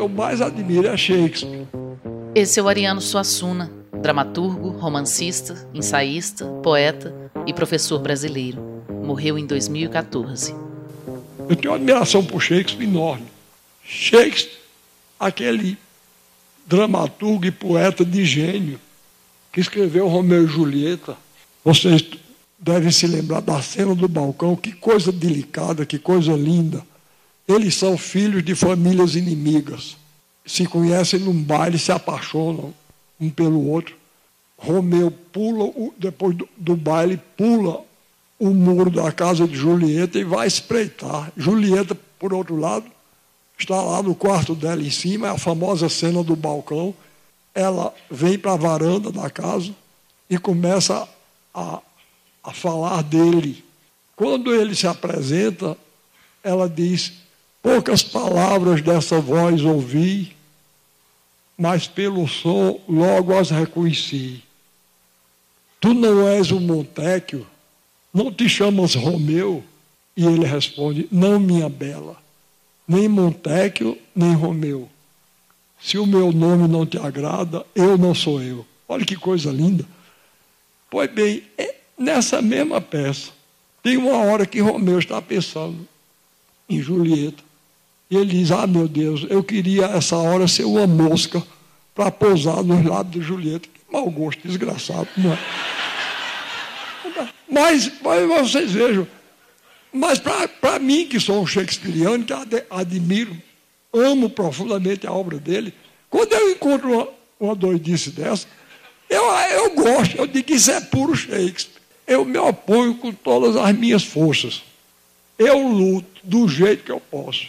que 0.00 0.04
eu 0.04 0.08
mais 0.08 0.40
admiro 0.40 0.88
é 0.88 0.96
Shakespeare. 0.96 1.66
Esse 2.34 2.58
é 2.58 2.62
o 2.62 2.68
Ariano 2.68 3.02
Suassuna, 3.02 3.70
dramaturgo, 4.00 4.70
romancista, 4.70 5.68
ensaísta, 5.74 6.46
poeta 6.62 7.14
e 7.46 7.52
professor 7.52 7.98
brasileiro. 7.98 8.82
Morreu 9.04 9.36
em 9.36 9.44
2014. 9.44 10.54
Eu 11.46 11.54
tenho 11.54 11.72
uma 11.72 11.76
admiração 11.76 12.24
por 12.24 12.40
Shakespeare 12.40 12.88
enorme. 12.88 13.26
Shakespeare, 13.84 14.56
aquele 15.18 15.76
dramaturgo 16.66 17.44
e 17.44 17.50
poeta 17.50 18.02
de 18.02 18.24
gênio 18.24 18.80
que 19.52 19.60
escreveu 19.60 20.08
Romeu 20.08 20.44
e 20.44 20.48
Julieta. 20.48 21.14
Vocês 21.62 22.02
devem 22.58 22.90
se 22.90 23.06
lembrar 23.06 23.40
da 23.40 23.60
cena 23.60 23.94
do 23.94 24.08
balcão, 24.08 24.56
que 24.56 24.72
coisa 24.72 25.12
delicada, 25.12 25.84
que 25.84 25.98
coisa 25.98 26.32
linda. 26.32 26.82
Eles 27.50 27.74
são 27.74 27.98
filhos 27.98 28.44
de 28.44 28.54
famílias 28.54 29.16
inimigas. 29.16 29.96
Se 30.46 30.66
conhecem 30.66 31.18
num 31.18 31.42
baile, 31.42 31.80
se 31.80 31.90
apaixonam 31.90 32.72
um 33.20 33.28
pelo 33.28 33.68
outro. 33.68 33.96
Romeu 34.56 35.10
pula, 35.10 35.72
depois 35.98 36.36
do, 36.56 36.76
baile, 36.76 37.20
pula 37.36 37.82
o 38.38 38.50
muro 38.50 38.88
da 38.88 39.10
casa 39.10 39.48
de 39.48 39.56
Julieta 39.56 40.16
e 40.16 40.22
vai 40.22 40.46
espreitar. 40.46 41.32
Julieta, 41.36 41.98
por 42.20 42.32
outro 42.32 42.54
lado, 42.56 42.86
está 43.58 43.82
lá 43.82 44.00
no 44.00 44.14
quarto 44.14 44.54
dela 44.54 44.80
em 44.80 44.90
cima, 44.90 45.26
é 45.26 45.30
a 45.30 45.38
famosa 45.38 45.88
cena 45.88 46.22
do 46.22 46.36
balcão. 46.36 46.94
Ela 47.52 47.92
vem 48.08 48.38
para 48.38 48.52
a 48.52 48.56
varanda 48.56 49.10
da 49.10 49.28
casa 49.28 49.74
e 50.28 50.38
começa 50.38 51.08
a, 51.52 51.80
a 52.44 52.52
falar 52.52 53.02
dele. 53.02 53.64
Quando 54.14 54.54
ele 54.54 54.76
se 54.76 54.86
apresenta, 54.86 55.76
ela 56.44 56.68
diz: 56.68 57.14
Poucas 57.62 58.02
palavras 58.02 58.80
dessa 58.80 59.20
voz 59.20 59.62
ouvi, 59.62 60.34
mas 61.56 61.86
pelo 61.86 62.26
som 62.26 62.80
logo 62.88 63.36
as 63.36 63.50
reconheci. 63.50 64.42
Tu 65.78 65.92
não 65.92 66.26
és 66.26 66.50
o 66.50 66.60
Montecchio, 66.60 67.46
não 68.12 68.32
te 68.32 68.48
chamas 68.48 68.94
Romeu? 68.94 69.62
E 70.16 70.24
ele 70.24 70.44
responde: 70.44 71.06
Não, 71.10 71.38
minha 71.38 71.68
bela, 71.68 72.16
nem 72.88 73.08
Montecchio, 73.08 73.96
nem 74.14 74.34
Romeu. 74.34 74.88
Se 75.80 75.98
o 75.98 76.06
meu 76.06 76.32
nome 76.32 76.68
não 76.68 76.84
te 76.84 76.98
agrada, 76.98 77.64
eu 77.74 77.96
não 77.96 78.14
sou 78.14 78.42
eu. 78.42 78.66
Olha 78.86 79.04
que 79.04 79.16
coisa 79.16 79.50
linda. 79.50 79.86
Pois 80.90 81.10
bem, 81.10 81.42
é 81.56 81.76
nessa 81.96 82.42
mesma 82.42 82.80
peça, 82.80 83.30
tem 83.82 83.96
uma 83.96 84.16
hora 84.16 84.44
que 84.44 84.60
Romeu 84.60 84.98
está 84.98 85.22
pensando 85.22 85.86
em 86.68 86.82
Julieta. 86.82 87.49
E 88.10 88.16
ele 88.16 88.38
diz: 88.38 88.50
Ah, 88.50 88.66
meu 88.66 88.88
Deus, 88.88 89.26
eu 89.30 89.42
queria 89.42 89.86
essa 89.86 90.16
hora 90.16 90.48
ser 90.48 90.64
uma 90.64 90.86
mosca 90.86 91.42
para 91.94 92.10
pousar 92.10 92.62
nos 92.62 92.84
lábios 92.84 93.22
de 93.22 93.28
Julieta. 93.28 93.68
Que 93.68 93.92
mau 93.92 94.10
gosto, 94.10 94.46
desgraçado, 94.46 95.08
não 95.16 95.32
é? 95.32 95.38
Mas, 97.48 97.92
mas 98.02 98.28
vocês 98.28 98.70
vejam, 98.72 99.06
mas 99.92 100.20
para 100.60 100.78
mim, 100.78 101.06
que 101.06 101.18
sou 101.18 101.42
um 101.42 101.46
shakespeariano, 101.46 102.24
que 102.24 102.32
admiro, 102.70 103.36
amo 103.92 104.30
profundamente 104.30 105.06
a 105.06 105.12
obra 105.12 105.38
dele, 105.38 105.74
quando 106.08 106.32
eu 106.32 106.50
encontro 106.52 106.92
uma, 106.92 107.08
uma 107.38 107.54
doidice 107.54 108.10
dessa, 108.10 108.46
eu, 109.08 109.24
eu 109.24 109.74
gosto, 109.74 110.16
eu 110.16 110.26
digo 110.26 110.46
que 110.46 110.54
isso 110.54 110.70
é 110.70 110.80
puro 110.80 111.16
Shakespeare. 111.16 111.80
Eu 112.06 112.24
me 112.24 112.38
oponho 112.38 112.94
com 112.94 113.12
todas 113.12 113.56
as 113.56 113.76
minhas 113.76 114.04
forças. 114.04 114.62
Eu 115.36 115.66
luto 115.66 116.20
do 116.22 116.48
jeito 116.48 116.84
que 116.84 116.92
eu 116.92 117.00
posso. 117.00 117.48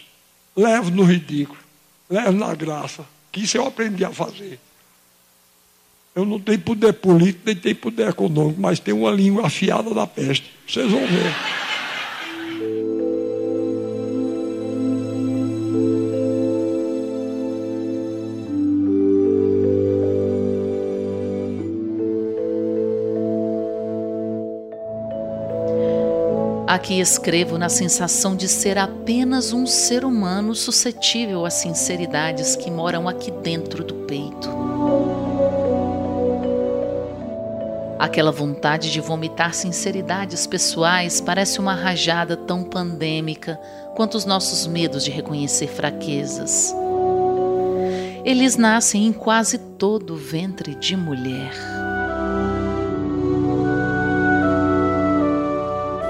Levo 0.55 0.91
no 0.91 1.03
ridículo, 1.03 1.59
levo 2.09 2.33
na 2.33 2.53
graça, 2.53 3.05
que 3.31 3.41
isso 3.43 3.57
eu 3.57 3.65
aprendi 3.65 4.03
a 4.03 4.11
fazer. 4.11 4.59
Eu 6.13 6.25
não 6.25 6.39
tenho 6.39 6.59
poder 6.59 6.93
político, 6.93 7.43
nem 7.45 7.55
tenho 7.55 7.75
poder 7.75 8.09
econômico, 8.09 8.59
mas 8.59 8.79
tenho 8.79 8.99
uma 8.99 9.11
língua 9.11 9.47
afiada 9.47 9.93
da 9.93 10.05
peste. 10.05 10.51
Vocês 10.67 10.91
vão 10.91 11.07
ver. 11.07 11.60
Aqui 26.71 27.01
escrevo 27.01 27.57
na 27.57 27.67
sensação 27.67 28.33
de 28.33 28.47
ser 28.47 28.77
apenas 28.77 29.51
um 29.51 29.67
ser 29.67 30.05
humano 30.05 30.55
suscetível 30.55 31.45
a 31.45 31.49
sinceridades 31.49 32.55
que 32.55 32.71
moram 32.71 33.09
aqui 33.09 33.29
dentro 33.29 33.83
do 33.83 33.93
peito. 34.05 34.49
Aquela 37.99 38.31
vontade 38.31 38.89
de 38.89 39.01
vomitar 39.01 39.53
sinceridades 39.53 40.47
pessoais 40.47 41.19
parece 41.19 41.59
uma 41.59 41.75
rajada 41.75 42.37
tão 42.37 42.63
pandêmica 42.63 43.59
quanto 43.93 44.15
os 44.15 44.23
nossos 44.23 44.65
medos 44.65 45.03
de 45.03 45.11
reconhecer 45.11 45.67
fraquezas. 45.67 46.73
Eles 48.23 48.55
nascem 48.55 49.07
em 49.07 49.11
quase 49.11 49.57
todo 49.57 50.13
o 50.13 50.17
ventre 50.17 50.73
de 50.75 50.95
mulher. 50.95 51.51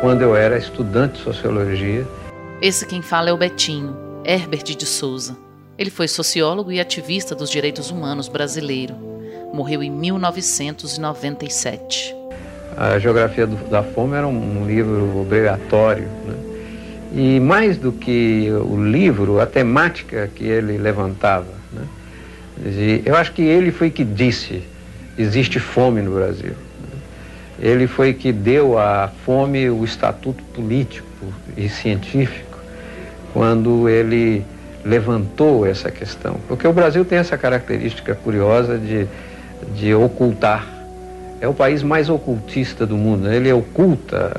Quando 0.02 0.22
eu 0.24 0.36
era 0.36 0.58
estudante 0.58 1.20
de 1.20 1.24
sociologia. 1.24 2.06
Esse 2.60 2.88
quem 2.88 3.04
fala 3.04 3.30
é 3.30 3.34
o 3.34 3.38
Betinho, 3.38 3.96
Herbert 4.26 4.64
de 4.64 4.86
Souza. 4.86 5.38
Ele 5.78 5.92
foi 5.92 6.08
sociólogo 6.08 6.72
e 6.72 6.80
ativista 6.80 7.36
dos 7.36 7.52
direitos 7.52 7.92
humanos 7.92 8.28
brasileiro. 8.28 8.96
Morreu 9.54 9.84
em 9.84 9.92
1997. 9.92 12.16
A 12.76 12.98
Geografia 12.98 13.46
da 13.46 13.84
Fome 13.84 14.16
era 14.16 14.28
um, 14.28 14.62
um 14.62 14.66
livro 14.66 15.20
obrigatório. 15.20 16.08
Né? 16.26 16.34
E 17.14 17.40
mais 17.40 17.78
do 17.78 17.92
que 17.92 18.50
o 18.50 18.84
livro, 18.84 19.40
a 19.40 19.46
temática 19.46 20.28
que 20.34 20.46
ele 20.46 20.80
levantava. 20.80 21.54
Né? 21.72 21.84
eu 23.06 23.16
acho 23.16 23.34
que 23.34 23.44
ele 23.44 23.72
foi 23.72 23.92
que 23.92 24.04
disse: 24.04 24.64
existe 25.18 25.60
fome 25.60 26.02
no 26.02 26.16
Brasil 26.16 26.56
ele 27.62 27.86
foi 27.86 28.12
que 28.12 28.32
deu 28.32 28.80
à 28.80 29.08
fome 29.24 29.70
o 29.70 29.86
estatuto 29.86 30.44
político 30.46 31.08
e 31.56 31.70
científico 31.70 32.58
quando 33.34 33.88
ele 33.88 34.44
levantou 34.84 35.68
essa 35.68 35.92
questão. 35.92 36.38
Porque 36.48 36.68
o 36.68 36.74
Brasil 36.74 37.06
tem 37.06 37.20
essa 37.20 37.38
característica 37.38 38.16
curiosa 38.16 38.80
de, 38.80 39.06
de 39.76 39.94
ocultar. 39.94 40.68
É 41.40 41.48
o 41.48 41.54
país 41.54 41.84
mais 41.84 42.10
ocultista 42.10 42.84
do 42.84 42.98
mundo. 42.98 43.28
Né? 43.28 43.36
Ele 43.36 43.54
oculta 43.54 44.32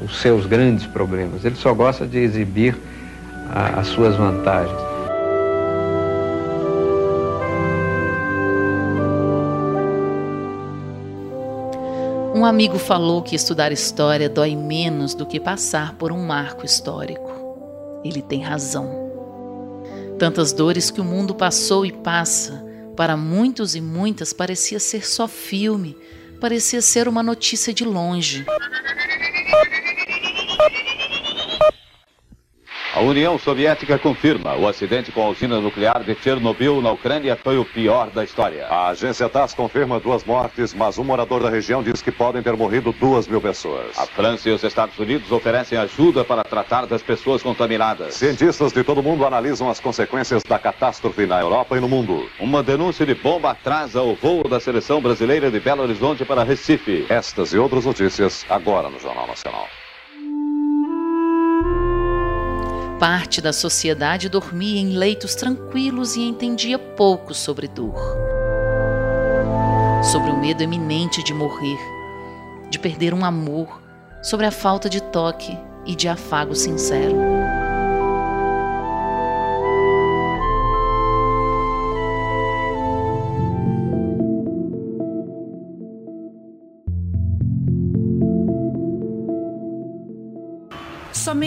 uh, 0.00 0.04
os 0.04 0.20
seus 0.22 0.46
grandes 0.46 0.86
problemas. 0.86 1.44
Ele 1.44 1.56
só 1.56 1.74
gosta 1.74 2.06
de 2.06 2.18
exibir 2.18 2.74
uh, 2.74 3.78
as 3.78 3.88
suas 3.88 4.16
vantagens. 4.16 4.93
Um 12.44 12.46
amigo 12.46 12.78
falou 12.78 13.22
que 13.22 13.34
estudar 13.34 13.72
história 13.72 14.28
dói 14.28 14.54
menos 14.54 15.14
do 15.14 15.24
que 15.24 15.40
passar 15.40 15.94
por 15.94 16.12
um 16.12 16.26
marco 16.26 16.66
histórico. 16.66 17.32
Ele 18.04 18.20
tem 18.20 18.42
razão. 18.42 18.86
Tantas 20.18 20.52
dores 20.52 20.90
que 20.90 21.00
o 21.00 21.04
mundo 21.04 21.34
passou 21.34 21.86
e 21.86 21.90
passa, 21.90 22.62
para 22.94 23.16
muitos 23.16 23.74
e 23.74 23.80
muitas 23.80 24.34
parecia 24.34 24.78
ser 24.78 25.06
só 25.06 25.26
filme, 25.26 25.96
parecia 26.38 26.82
ser 26.82 27.08
uma 27.08 27.22
notícia 27.22 27.72
de 27.72 27.82
longe. 27.82 28.44
A 32.94 33.00
União 33.00 33.36
Soviética 33.36 33.98
confirma 33.98 34.54
o 34.54 34.68
acidente 34.68 35.10
com 35.10 35.20
a 35.20 35.28
usina 35.28 35.60
nuclear 35.60 36.04
de 36.04 36.14
Chernobyl 36.14 36.80
na 36.80 36.92
Ucrânia 36.92 37.34
foi 37.34 37.58
o 37.58 37.64
pior 37.64 38.08
da 38.08 38.22
história. 38.22 38.68
A 38.68 38.90
agência 38.90 39.28
TASS 39.28 39.52
confirma 39.52 39.98
duas 39.98 40.22
mortes, 40.22 40.72
mas 40.72 40.96
um 40.96 41.02
morador 41.02 41.42
da 41.42 41.50
região 41.50 41.82
diz 41.82 42.00
que 42.00 42.12
podem 42.12 42.40
ter 42.40 42.56
morrido 42.56 42.92
duas 42.92 43.26
mil 43.26 43.40
pessoas. 43.40 43.98
A 43.98 44.06
França 44.06 44.48
e 44.48 44.52
os 44.52 44.62
Estados 44.62 44.96
Unidos 44.96 45.32
oferecem 45.32 45.76
ajuda 45.76 46.24
para 46.24 46.44
tratar 46.44 46.86
das 46.86 47.02
pessoas 47.02 47.42
contaminadas. 47.42 48.14
Cientistas 48.14 48.72
de 48.72 48.84
todo 48.84 48.98
o 48.98 49.02
mundo 49.02 49.26
analisam 49.26 49.68
as 49.68 49.80
consequências 49.80 50.44
da 50.44 50.60
catástrofe 50.60 51.26
na 51.26 51.40
Europa 51.40 51.76
e 51.76 51.80
no 51.80 51.88
mundo. 51.88 52.30
Uma 52.38 52.62
denúncia 52.62 53.04
de 53.04 53.16
bomba 53.16 53.50
atrasa 53.50 54.02
o 54.02 54.14
voo 54.14 54.44
da 54.44 54.60
seleção 54.60 55.00
brasileira 55.00 55.50
de 55.50 55.58
Belo 55.58 55.82
Horizonte 55.82 56.24
para 56.24 56.44
Recife. 56.44 57.06
Estas 57.08 57.52
e 57.52 57.58
outras 57.58 57.86
notícias 57.86 58.46
agora 58.48 58.88
no 58.88 59.00
Jornal 59.00 59.26
Nacional. 59.26 59.66
Parte 62.98 63.40
da 63.40 63.52
sociedade 63.52 64.28
dormia 64.28 64.80
em 64.80 64.90
leitos 64.96 65.34
tranquilos 65.34 66.14
e 66.14 66.22
entendia 66.22 66.78
pouco 66.78 67.34
sobre 67.34 67.66
dor. 67.66 67.98
Sobre 70.02 70.30
o 70.30 70.36
medo 70.36 70.62
eminente 70.62 71.22
de 71.24 71.34
morrer, 71.34 71.78
de 72.70 72.78
perder 72.78 73.12
um 73.12 73.24
amor, 73.24 73.82
sobre 74.22 74.46
a 74.46 74.50
falta 74.50 74.88
de 74.88 75.02
toque 75.02 75.58
e 75.84 75.96
de 75.96 76.06
afago 76.06 76.54
sincero. 76.54 77.16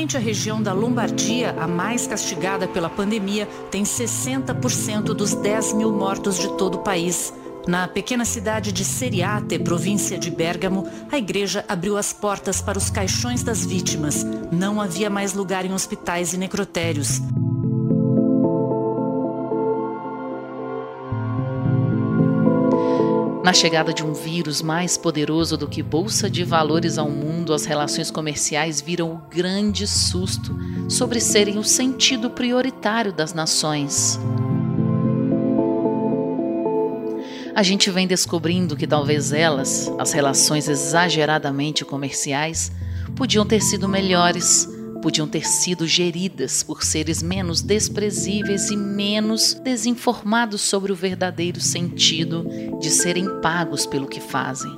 Somente 0.07 0.15
a 0.15 0.19
região 0.21 0.61
da 0.61 0.71
Lombardia, 0.71 1.53
a 1.59 1.67
mais 1.67 2.07
castigada 2.07 2.65
pela 2.65 2.89
pandemia, 2.89 3.45
tem 3.69 3.83
60% 3.83 5.13
dos 5.13 5.33
10 5.33 5.73
mil 5.73 5.91
mortos 5.91 6.37
de 6.37 6.47
todo 6.57 6.75
o 6.75 6.81
país. 6.81 7.33
Na 7.67 7.89
pequena 7.89 8.23
cidade 8.23 8.71
de 8.71 8.85
Seriate, 8.85 9.59
província 9.59 10.17
de 10.17 10.31
Bérgamo, 10.31 10.87
a 11.11 11.17
igreja 11.17 11.65
abriu 11.67 11.97
as 11.97 12.13
portas 12.13 12.61
para 12.61 12.77
os 12.77 12.89
caixões 12.89 13.43
das 13.43 13.65
vítimas. 13.65 14.25
Não 14.49 14.79
havia 14.79 15.09
mais 15.09 15.33
lugar 15.33 15.65
em 15.65 15.73
hospitais 15.73 16.31
e 16.31 16.37
necrotérios. 16.37 17.19
Na 23.47 23.53
chegada 23.53 23.93
de 23.93 24.03
um 24.03 24.11
vírus 24.11 24.61
mais 24.61 24.97
poderoso 24.97 25.55
do 25.55 25.69
que 25.69 25.81
bolsa 25.81 26.29
de 26.29 26.43
valores 26.43 26.97
ao 26.97 27.09
mundo, 27.09 27.53
as 27.53 27.63
relações 27.63 28.11
comerciais 28.11 28.81
viram 28.81 29.13
o 29.13 29.21
grande 29.33 29.87
susto 29.87 30.53
sobre 30.89 31.21
serem 31.21 31.57
o 31.57 31.63
sentido 31.63 32.29
prioritário 32.29 33.13
das 33.13 33.33
nações. 33.33 34.19
A 37.55 37.63
gente 37.63 37.89
vem 37.89 38.05
descobrindo 38.05 38.75
que 38.75 38.85
talvez 38.85 39.31
elas, 39.31 39.89
as 39.97 40.11
relações 40.11 40.67
exageradamente 40.67 41.85
comerciais, 41.85 42.69
podiam 43.15 43.45
ter 43.45 43.61
sido 43.61 43.87
melhores 43.87 44.67
podiam 45.07 45.25
ter 45.25 45.47
sido 45.47 45.87
geridas 45.87 46.63
por 46.63 46.83
seres 46.83 47.23
menos 47.23 47.61
desprezíveis 47.61 48.69
e 48.69 48.75
menos 48.75 49.53
desinformados 49.53 50.59
sobre 50.59 50.91
o 50.91 50.95
verdadeiro 50.97 51.61
sentido 51.61 52.45
de 52.81 52.91
serem 52.91 53.39
pagos 53.39 53.85
pelo 53.85 54.05
que 54.05 54.19
fazem. 54.19 54.69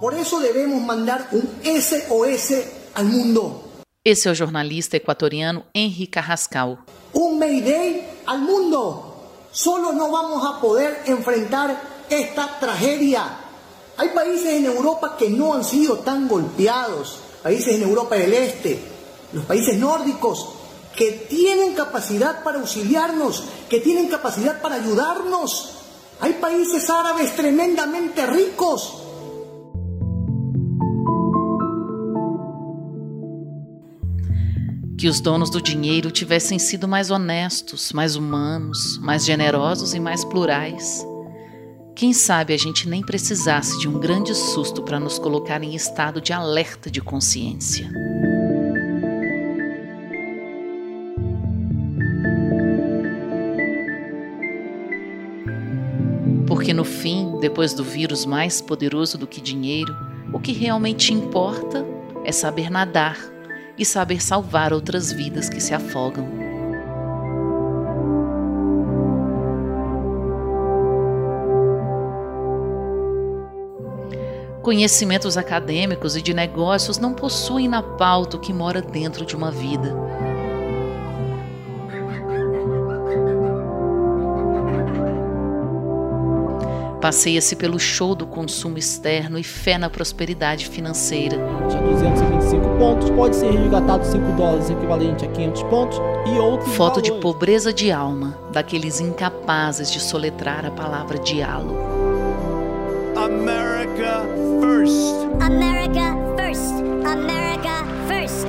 Por 0.00 0.14
isso 0.14 0.40
devemos 0.40 0.80
mandar 0.80 1.28
um 1.30 1.42
SOS 1.78 2.64
ao 2.94 3.04
mundo. 3.04 3.60
Esse 4.02 4.28
é 4.28 4.30
o 4.30 4.34
jornalista 4.34 4.96
equatoriano 4.96 5.62
Henry 5.74 6.06
Carrascal. 6.06 6.78
Um 7.14 7.38
Mayday 7.38 8.02
ao 8.26 8.38
mundo. 8.38 9.12
Solo 9.52 9.92
não 9.92 10.10
vamos 10.10 10.42
a 10.42 10.54
poder 10.54 11.02
enfrentar 11.06 12.06
esta 12.08 12.48
tragédia. 12.48 13.24
Há 13.98 14.08
países 14.08 14.46
em 14.46 14.64
Europa 14.64 15.16
que 15.18 15.28
não 15.28 15.52
han 15.52 15.62
sido 15.62 15.98
tão 15.98 16.26
golpeados, 16.26 17.18
países 17.42 17.66
em 17.74 17.82
Europa 17.82 18.16
del 18.16 18.32
Este, 18.32 18.99
los 19.32 19.44
países 19.44 19.78
nórdicos, 19.78 20.60
que 20.94 21.26
tienen 21.28 21.74
capacidad 21.74 22.42
para 22.42 22.58
auxiliarnos, 22.58 23.44
que 23.68 23.80
tienen 23.80 24.08
capacidad 24.08 24.60
para 24.60 24.76
ayudarnos. 24.76 25.76
Hay 26.20 26.34
países 26.34 26.90
árabes 26.90 27.34
tremendamente 27.34 28.26
ricos. 28.26 28.96
Que 34.98 35.08
os 35.08 35.20
donos 35.20 35.48
do 35.48 35.62
dinheiro 35.62 36.10
tivessem 36.10 36.58
sido 36.58 36.86
mais 36.86 37.10
honestos, 37.10 37.90
mais 37.92 38.16
humanos, 38.16 38.98
mais 38.98 39.24
generosos 39.24 39.94
e 39.94 40.00
mais 40.00 40.24
plurais. 40.26 41.06
Quem 41.96 42.12
sabe 42.12 42.52
a 42.52 42.58
gente 42.58 42.86
nem 42.86 43.02
precisasse 43.02 43.78
de 43.78 43.88
um 43.88 43.98
grande 43.98 44.34
susto 44.34 44.82
para 44.82 45.00
nos 45.00 45.18
colocar 45.18 45.62
em 45.62 45.74
estado 45.74 46.20
de 46.20 46.34
alerta 46.34 46.90
de 46.90 47.00
consciência. 47.00 47.90
Fim, 57.00 57.38
depois 57.40 57.72
do 57.72 57.82
vírus 57.82 58.26
mais 58.26 58.60
poderoso 58.60 59.16
do 59.16 59.26
que 59.26 59.40
dinheiro, 59.40 59.96
o 60.32 60.38
que 60.38 60.52
realmente 60.52 61.14
importa 61.14 61.84
é 62.24 62.30
saber 62.30 62.70
nadar 62.70 63.16
e 63.78 63.84
saber 63.84 64.22
salvar 64.22 64.72
outras 64.72 65.10
vidas 65.10 65.48
que 65.48 65.60
se 65.60 65.72
afogam. 65.72 66.28
Conhecimentos 74.62 75.38
acadêmicos 75.38 76.16
e 76.16 76.22
de 76.22 76.34
negócios 76.34 76.98
não 76.98 77.14
possuem 77.14 77.66
na 77.66 77.82
pauta 77.82 78.36
o 78.36 78.40
que 78.40 78.52
mora 78.52 78.82
dentro 78.82 79.24
de 79.24 79.34
uma 79.34 79.50
vida. 79.50 79.96
Passeia-se 87.00 87.56
pelo 87.56 87.78
show 87.78 88.14
do 88.14 88.26
consumo 88.26 88.76
externo 88.76 89.38
e 89.38 89.42
fé 89.42 89.78
na 89.78 89.88
prosperidade 89.88 90.68
financeira. 90.68 91.38
Tinha 91.68 91.80
225 91.80 92.78
pontos, 92.78 93.10
pode 93.10 93.36
ser 93.36 93.50
resgatado 93.50 94.04
5 94.04 94.32
dólares 94.32 94.68
equivalente 94.68 95.24
a 95.24 95.28
500 95.28 95.62
pontos 95.64 95.98
e 96.26 96.38
outros 96.38 96.74
Foto 96.76 96.96
valores. 96.96 97.14
de 97.14 97.20
pobreza 97.20 97.72
de 97.72 97.90
alma, 97.90 98.38
daqueles 98.52 99.00
incapazes 99.00 99.90
de 99.90 99.98
soletrar 99.98 100.66
a 100.66 100.70
palavra 100.70 101.18
diálogo. 101.18 101.74
America 103.16 104.26
first. 104.60 105.14
America 105.40 106.14
first. 106.36 106.74
America 107.06 107.84
first. 108.08 108.46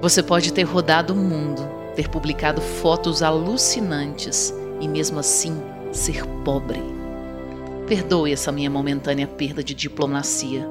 Você 0.00 0.22
pode 0.22 0.52
ter 0.52 0.64
rodado 0.64 1.14
o 1.14 1.16
mundo, 1.16 1.66
ter 1.94 2.08
publicado 2.08 2.60
fotos 2.60 3.22
alucinantes 3.22 4.54
e 4.80 4.88
mesmo 4.88 5.18
assim 5.18 5.56
ser 5.92 6.24
pobre. 6.44 6.82
Perdoe 7.86 8.32
essa 8.32 8.50
minha 8.50 8.70
momentânea 8.70 9.26
perda 9.26 9.62
de 9.62 9.74
diplomacia. 9.74 10.68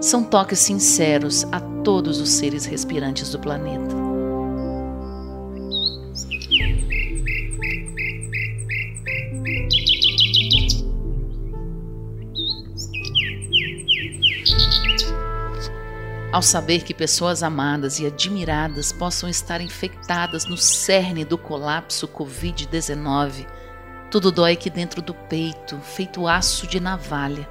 São 0.00 0.22
toques 0.22 0.58
sinceros 0.58 1.44
a 1.50 1.60
todos 1.60 2.20
os 2.20 2.30
seres 2.30 2.66
respirantes 2.66 3.30
do 3.30 3.38
planeta. 3.38 4.05
Ao 16.36 16.42
saber 16.42 16.82
que 16.82 16.92
pessoas 16.92 17.42
amadas 17.42 17.98
e 17.98 18.04
admiradas 18.04 18.92
possam 18.92 19.26
estar 19.26 19.62
infectadas 19.62 20.44
no 20.44 20.58
cerne 20.58 21.24
do 21.24 21.38
colapso 21.38 22.06
Covid-19, 22.06 23.46
tudo 24.10 24.30
dói 24.30 24.52
aqui 24.52 24.68
dentro 24.68 25.00
do 25.00 25.14
peito, 25.14 25.78
feito 25.80 26.28
aço 26.28 26.66
de 26.66 26.78
navalha, 26.78 27.48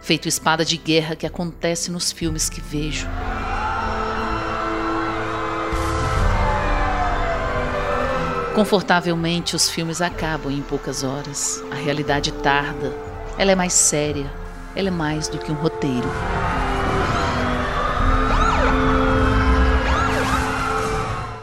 feito 0.00 0.28
espada 0.28 0.64
de 0.64 0.78
guerra 0.78 1.14
que 1.14 1.26
acontece 1.26 1.90
nos 1.90 2.10
filmes 2.10 2.48
que 2.48 2.62
vejo. 2.62 3.06
Confortavelmente, 8.54 9.54
os 9.54 9.68
filmes 9.68 10.00
acabam 10.00 10.50
em 10.50 10.62
poucas 10.62 11.04
horas. 11.04 11.62
A 11.70 11.74
realidade 11.74 12.32
tarda. 12.32 12.94
Ela 13.36 13.52
é 13.52 13.54
mais 13.54 13.74
séria. 13.74 14.32
Ela 14.74 14.88
é 14.88 14.90
mais 14.90 15.28
do 15.28 15.38
que 15.38 15.52
um 15.52 15.56
roteiro. 15.56 16.08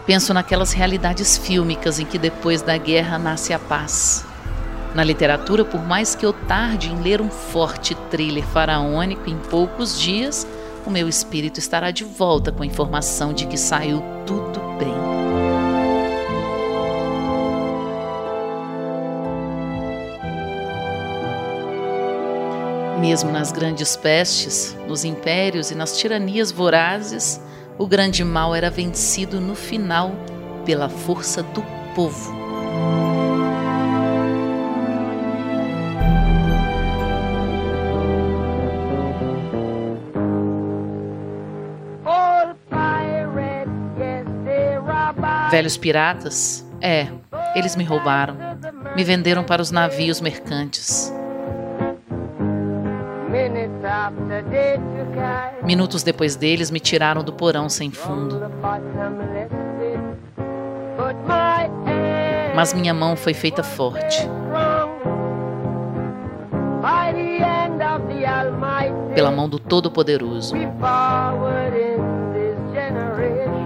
Penso 0.10 0.34
naquelas 0.34 0.74
realidades 0.74 1.38
fílmicas 1.38 2.00
em 2.00 2.06
que 2.06 2.18
depois 2.18 2.64
da 2.64 2.76
guerra 2.76 3.20
nasce 3.20 3.54
a 3.54 3.60
paz. 3.60 4.26
Na 4.96 5.04
literatura, 5.04 5.64
por 5.64 5.86
mais 5.86 6.16
que 6.16 6.26
eu 6.26 6.34
tarde 6.34 6.90
em 6.90 7.00
ler 7.00 7.22
um 7.22 7.30
forte 7.30 7.94
thriller 8.10 8.44
faraônico 8.44 9.30
em 9.30 9.38
poucos 9.38 10.00
dias, 10.00 10.48
o 10.84 10.90
meu 10.90 11.08
espírito 11.08 11.60
estará 11.60 11.92
de 11.92 12.04
volta 12.04 12.52
com 12.52 12.64
a 12.64 12.66
informação 12.66 13.34
de 13.34 13.46
que 13.46 13.56
saiu 13.56 14.02
tudo 14.26 14.60
bem. 14.80 14.96
Mesmo 23.00 23.32
nas 23.32 23.52
grandes 23.52 23.96
pestes, 23.96 24.76
nos 24.88 25.06
impérios 25.06 25.70
e 25.70 25.76
nas 25.76 25.96
tiranias 25.96 26.52
vorazes, 26.52 27.40
o 27.80 27.88
grande 27.88 28.26
mal 28.26 28.54
era 28.54 28.70
vencido 28.70 29.40
no 29.40 29.56
final 29.56 30.12
pela 30.66 30.90
força 30.90 31.42
do 31.42 31.64
povo. 31.96 32.38
Velhos 45.50 45.78
piratas? 45.78 46.64
É, 46.80 47.08
eles 47.56 47.76
me 47.76 47.84
roubaram. 47.84 48.36
Me 48.96 49.04
venderam 49.04 49.44
para 49.44 49.62
os 49.62 49.72
navios 49.72 50.22
mercantes. 50.22 51.12
Minutos 55.64 56.04
depois 56.04 56.36
deles, 56.36 56.72
me 56.72 56.80
tiraram 56.80 57.24
do 57.24 57.34
porão 57.34 57.70
sem 57.70 57.92
fundo. 57.92 58.42
Mas 62.56 62.74
minha 62.74 62.94
mão 62.94 63.16
foi 63.16 63.34
feita 63.34 63.64
forte. 63.64 64.28
pela 69.20 69.32
mão 69.32 69.50
do 69.50 69.60
Todo-Poderoso. 69.60 70.56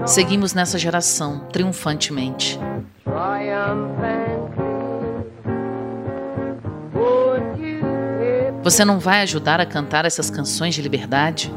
Seguimos 0.05 0.53
nessa 0.53 0.79
geração 0.79 1.47
triunfantemente. 1.51 2.59
Você 8.63 8.86
não 8.86 8.98
vai 8.98 9.22
ajudar 9.24 9.60
a 9.60 9.65
cantar 9.65 10.05
essas 10.05 10.29
canções 10.29 10.74
de 10.74 10.82
liberdade? 10.82 11.53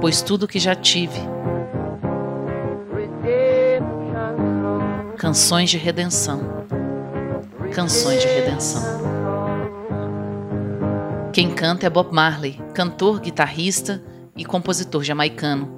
Pois 0.00 0.22
tudo 0.22 0.46
que 0.46 0.60
já 0.60 0.76
tive. 0.76 1.18
Canções 5.16 5.68
de 5.68 5.76
redenção. 5.76 6.64
Canções 7.74 8.20
de 8.22 8.28
redenção. 8.28 9.00
Quem 11.32 11.50
canta 11.50 11.86
é 11.86 11.90
Bob 11.90 12.14
Marley, 12.14 12.60
cantor, 12.72 13.18
guitarrista 13.18 14.00
e 14.36 14.44
compositor 14.44 15.02
jamaicano, 15.02 15.68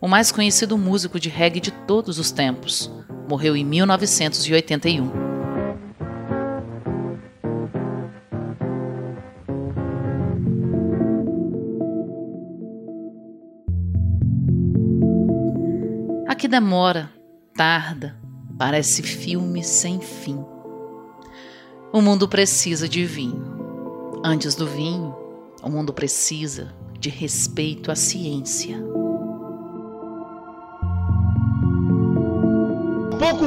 o 0.00 0.08
mais 0.08 0.32
conhecido 0.32 0.78
músico 0.78 1.20
de 1.20 1.28
reggae 1.28 1.60
de 1.60 1.70
todos 1.70 2.18
os 2.18 2.30
tempos 2.30 2.97
morreu 3.28 3.54
em 3.54 3.64
1981. 3.64 5.28
Aqui 16.26 16.48
demora, 16.48 17.10
tarda, 17.54 18.16
parece 18.56 19.02
filme 19.02 19.62
sem 19.62 20.00
fim. 20.00 20.42
O 21.92 22.00
mundo 22.00 22.26
precisa 22.28 22.88
de 22.88 23.04
vinho. 23.04 23.58
Antes 24.24 24.54
do 24.54 24.66
vinho, 24.66 25.14
o 25.62 25.68
mundo 25.68 25.92
precisa 25.92 26.74
de 26.98 27.10
respeito 27.10 27.90
à 27.90 27.94
ciência. 27.94 28.87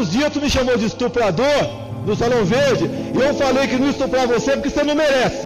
Poucos 0.01 0.11
dias 0.11 0.33
tu 0.33 0.41
me 0.41 0.49
chamou 0.49 0.77
de 0.77 0.85
estuprador 0.85 1.45
no 2.05 2.15
Salão 2.15 2.43
Verde 2.43 2.89
e 3.13 3.21
eu 3.21 3.33
falei 3.35 3.67
que 3.67 3.77
não 3.77 3.89
estuprar 3.89 4.27
você 4.27 4.53
porque 4.53 4.69
você 4.69 4.83
não 4.83 4.95
merece. 4.95 5.45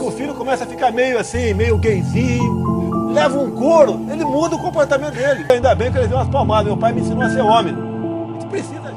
O 0.00 0.10
filho 0.10 0.34
começa 0.34 0.64
a 0.64 0.66
ficar 0.66 0.90
meio 0.90 1.18
assim, 1.18 1.54
meio 1.54 1.78
gayzinho, 1.78 3.12
leva 3.12 3.38
um 3.38 3.52
couro, 3.52 4.04
ele 4.10 4.24
muda 4.24 4.56
o 4.56 4.58
comportamento 4.58 5.14
dele. 5.14 5.46
Ainda 5.50 5.74
bem 5.74 5.92
que 5.92 5.98
ele 5.98 6.08
deu 6.08 6.16
umas 6.16 6.28
palmadas, 6.28 6.66
meu 6.66 6.76
pai 6.76 6.92
me 6.92 7.00
ensinou 7.00 7.22
a 7.22 7.30
ser 7.30 7.42
homem. 7.42 7.74
A 7.74 8.32
gente 8.32 8.46
precisa. 8.46 8.94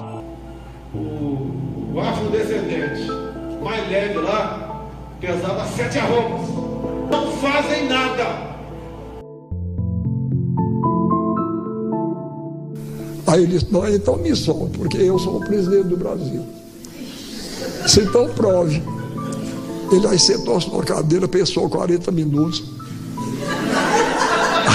O, 0.95 1.93
o 1.93 1.99
afrodescendente 1.99 3.07
mais 3.61 3.87
leve 3.89 4.17
lá 4.17 4.87
pesava 5.19 5.65
sete 5.67 5.99
arrobas. 5.99 6.49
Não 7.11 7.31
fazem 7.33 7.87
nada. 7.87 8.56
Aí 13.27 13.43
ele 13.43 13.57
disse, 13.57 13.67
não, 13.71 13.87
então 13.87 14.15
me 14.15 14.33
solte, 14.33 14.77
porque 14.77 14.97
eu 14.97 15.19
sou 15.19 15.37
o 15.37 15.39
presidente 15.41 15.89
do 15.89 15.97
Brasil. 15.97 16.45
Se 17.85 18.01
então 18.01 18.29
prove. 18.29 18.81
Ele 19.91 20.07
aí 20.07 20.17
sentou-se 20.17 20.69
na 20.69 20.81
cadeira, 20.83 21.27
pensou 21.27 21.69
40 21.69 22.09
minutos. 22.11 22.63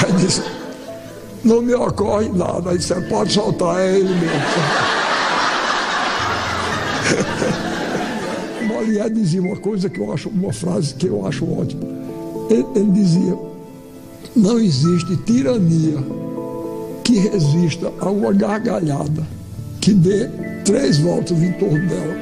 Aí 0.05 0.13
disse, 0.13 0.43
não 1.43 1.63
me 1.63 1.75
ocorre 1.75 2.29
nada. 2.29 2.71
Aí 2.71 2.79
disse, 2.79 2.95
pode 3.09 3.33
soltar, 3.33 3.79
é 3.79 3.99
ele 3.99 4.15
mesmo. 4.15 4.43
Molière 8.69 9.11
dizia 9.11 9.41
uma 9.41 9.57
coisa 9.57 9.89
que 9.89 9.99
eu 9.99 10.13
acho, 10.13 10.29
uma 10.29 10.53
frase 10.53 10.95
que 10.95 11.07
eu 11.07 11.27
acho 11.27 11.51
ótima. 11.51 11.83
Ele, 12.51 12.67
ele 12.75 12.91
dizia, 12.91 13.39
não 14.37 14.59
existe 14.59 15.17
tirania 15.19 15.99
que 17.03 17.19
resista 17.19 17.93
a 18.01 18.11
uma 18.11 18.33
gargalhada 18.33 19.27
que 19.81 19.93
dê 19.93 20.29
três 20.65 20.99
voltas 20.99 21.43
em 21.43 21.53
torno 21.53 21.89
dela. 21.89 22.15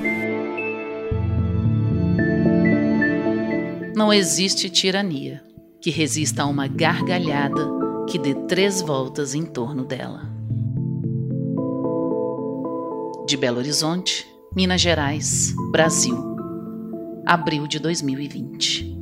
Não 3.94 4.12
existe 4.12 4.70
tirania 4.70 5.42
que 5.80 5.90
resista 5.90 6.42
a 6.42 6.46
uma 6.46 6.66
gargalhada 6.66 7.68
que 8.08 8.18
dê 8.18 8.34
três 8.34 8.80
voltas 8.80 9.34
em 9.34 9.44
torno 9.44 9.84
dela. 9.84 10.22
De 13.26 13.37
Belo 13.37 13.58
Horizonte, 13.58 14.26
Minas 14.56 14.80
Gerais, 14.80 15.54
Brasil. 15.70 16.16
Abril 17.26 17.66
de 17.66 17.78
2020. 17.78 19.00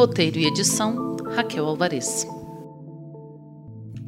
Roteiro 0.00 0.38
e 0.38 0.46
edição 0.46 1.14
Raquel 1.36 1.66
Alvarez. 1.66 2.26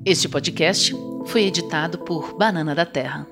Este 0.06 0.26
podcast 0.26 0.90
foi 1.26 1.42
editado 1.42 1.98
por 1.98 2.34
Banana 2.34 2.74
da 2.74 2.86
Terra. 2.86 3.26